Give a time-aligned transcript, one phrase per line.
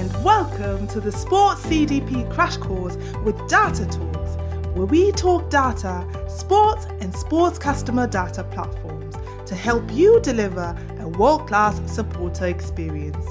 [0.00, 4.34] and welcome to the Sports CDP Crash Course with Data Talks,
[4.74, 9.14] where we talk data, sports, and sports customer data platforms
[9.46, 13.26] to help you deliver a world class supporter experience.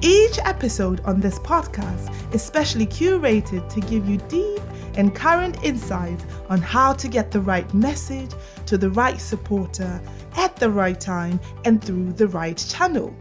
[0.00, 4.60] Each episode on this podcast is specially curated to give you deep
[4.96, 8.32] and current insights on how to get the right message
[8.66, 10.00] to the right supporter
[10.34, 13.14] at the right time and through the right channel.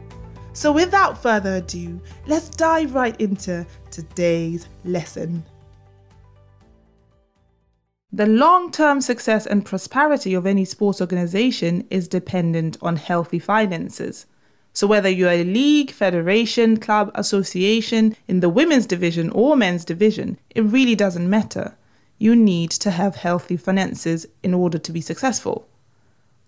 [0.57, 5.45] So, without further ado, let's dive right into today's lesson.
[8.11, 14.25] The long term success and prosperity of any sports organization is dependent on healthy finances.
[14.73, 20.39] So, whether you're a league, federation, club, association, in the women's division or men's division,
[20.55, 21.77] it really doesn't matter.
[22.17, 25.69] You need to have healthy finances in order to be successful.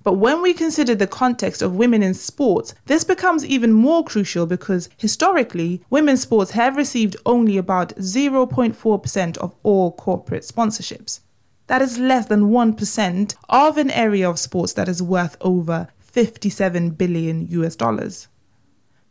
[0.04, 4.46] But when we consider the context of women in sports, this becomes even more crucial
[4.46, 11.20] because historically, women's sports have received only about 0.4% of all corporate sponsorships.
[11.68, 16.92] That is less than 1% of an area of sports that is worth over 57
[16.92, 18.28] billion US dollars.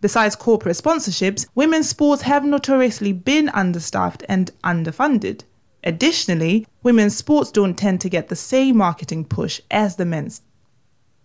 [0.01, 5.43] Besides corporate sponsorships, women's sports have notoriously been understaffed and underfunded.
[5.85, 10.41] Additionally, women's sports don't tend to get the same marketing push as the men's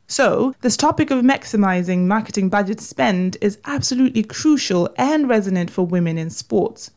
[0.08, 6.18] so, this topic of maximizing marketing budget spend is absolutely crucial and resonant for women
[6.18, 6.92] in sports.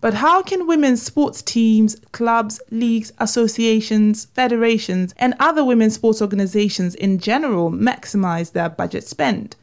[0.00, 6.96] But how can women's sports teams, clubs, leagues, associations, federations, and other women's sports organizations
[6.96, 9.54] in general maximize their budget spend?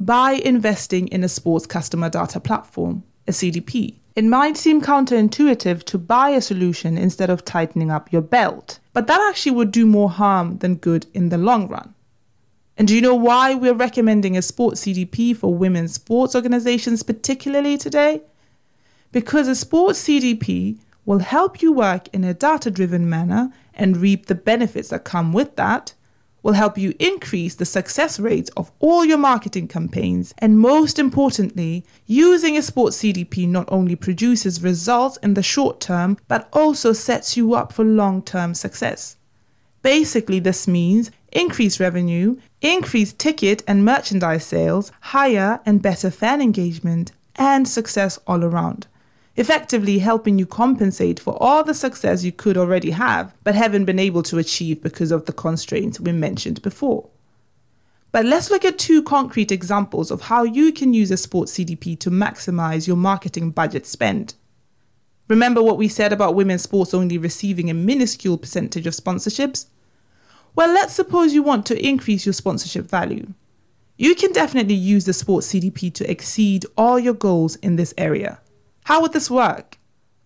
[0.00, 3.96] By investing in a sports customer data platform, a CDP.
[4.16, 9.06] It might seem counterintuitive to buy a solution instead of tightening up your belt, but
[9.06, 11.94] that actually would do more harm than good in the long run.
[12.76, 17.76] And do you know why we're recommending a sports CDP for women's sports organizations, particularly
[17.76, 18.22] today?
[19.12, 24.26] Because a sports CDP will help you work in a data driven manner and reap
[24.26, 25.94] the benefits that come with that,
[26.42, 31.84] will help you increase the success rates of all your marketing campaigns, and most importantly,
[32.06, 37.36] using a sports CDP not only produces results in the short term, but also sets
[37.36, 39.16] you up for long term success.
[39.82, 47.12] Basically, this means increased revenue, increased ticket and merchandise sales, higher and better fan engagement,
[47.36, 48.86] and success all around.
[49.36, 53.98] Effectively helping you compensate for all the success you could already have, but haven't been
[53.98, 57.08] able to achieve because of the constraints we mentioned before.
[58.12, 61.98] But let's look at two concrete examples of how you can use a sports CDP
[62.00, 64.34] to maximize your marketing budget spend.
[65.28, 69.64] Remember what we said about women's sports only receiving a minuscule percentage of sponsorships?
[70.54, 73.32] Well, let's suppose you want to increase your sponsorship value.
[73.96, 78.38] You can definitely use the Sports CDP to exceed all your goals in this area.
[78.84, 79.78] How would this work?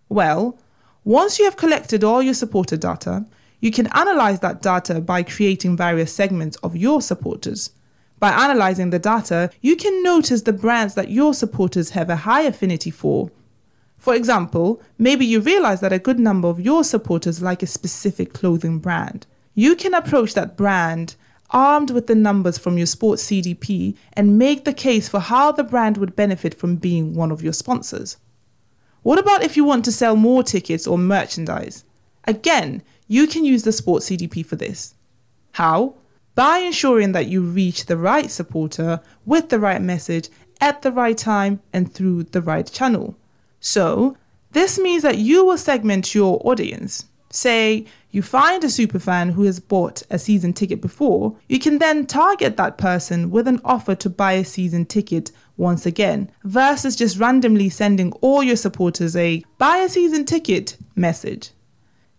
[0.09, 0.59] Well,
[1.05, 3.25] once you have collected all your supporter data,
[3.61, 7.69] you can analyze that data by creating various segments of your supporters.
[8.19, 12.41] By analyzing the data, you can notice the brands that your supporters have a high
[12.41, 13.31] affinity for.
[13.97, 18.33] For example, maybe you realize that a good number of your supporters like a specific
[18.33, 19.25] clothing brand
[19.57, 21.15] you can approach that brand
[21.49, 25.63] armed with the numbers from your sports CDP and make the case for how the
[25.63, 28.17] brand would benefit from being one of your sponsors.
[29.01, 31.85] What about if you want to sell more tickets or merchandise?
[32.25, 34.93] Again, you can use the sports CDP for this.
[35.53, 35.95] How?
[36.35, 40.29] By ensuring that you reach the right supporter with the right message
[40.61, 43.15] at the right time and through the right channel.
[43.59, 44.17] So,
[44.51, 47.05] this means that you will segment your audience.
[47.31, 52.05] Say you find a superfan who has bought a season ticket before, you can then
[52.07, 57.19] target that person with an offer to buy a season ticket once again, versus just
[57.19, 61.51] randomly sending all your supporters a buy a season ticket message.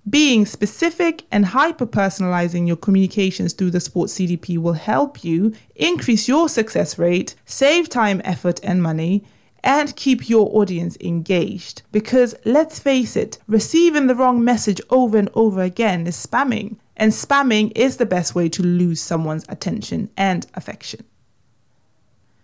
[0.09, 6.29] Being specific and hyper personalizing your communications through the Sports CDP will help you increase
[6.29, 9.25] your success rate, save time, effort, and money,
[9.63, 11.83] and keep your audience engaged.
[11.93, 17.13] Because let's face it, receiving the wrong message over and over again is spamming, and
[17.13, 21.05] spamming is the best way to lose someone's attention and affection.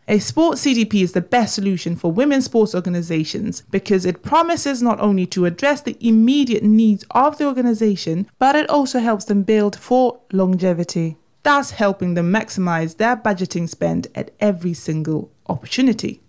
[0.07, 5.01] A sports CDP is the best solution for women's sports organizations because it promises not
[5.01, 9.77] only to address the immediate needs of the organization, but it also helps them build
[9.77, 16.21] for longevity, thus helping them maximize their budgeting spend at every single opportunity.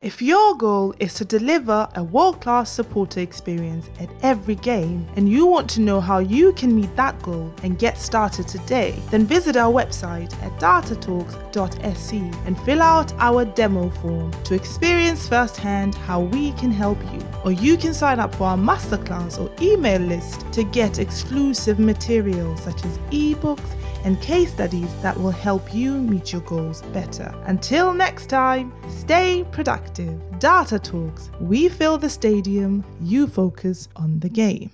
[0.00, 5.28] If your goal is to deliver a world class supporter experience at every game and
[5.28, 9.26] you want to know how you can meet that goal and get started today, then
[9.26, 12.12] visit our website at datatalks.sc
[12.46, 17.20] and fill out our demo form to experience firsthand how we can help you.
[17.44, 22.62] Or you can sign up for our masterclass or email list to get exclusive materials
[22.62, 23.74] such as ebooks
[24.04, 27.34] and case studies that will help you meet your goals better.
[27.46, 30.20] Until next time, stay productive.
[30.38, 34.70] Data Talks, we fill the stadium, you focus on the game.